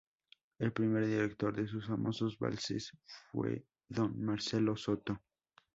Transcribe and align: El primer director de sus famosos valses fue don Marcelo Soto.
El 0.57 0.71
primer 0.73 1.05
director 1.05 1.55
de 1.55 1.67
sus 1.67 1.85
famosos 1.85 2.39
valses 2.39 2.91
fue 3.31 3.65
don 3.87 4.19
Marcelo 4.19 4.75
Soto. 4.75 5.21